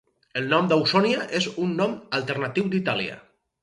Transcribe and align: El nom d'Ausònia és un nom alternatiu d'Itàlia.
El 0.39 0.47
nom 0.53 0.69
d'Ausònia 0.71 1.27
és 1.43 1.51
un 1.67 1.79
nom 1.85 1.97
alternatiu 2.23 2.77
d'Itàlia. 2.77 3.25